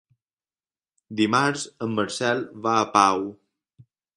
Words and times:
Dimarts 1.19 1.67
en 1.89 1.93
Marcel 1.99 2.43
va 2.67 2.75
a 2.81 2.89
Pau. 2.99 3.25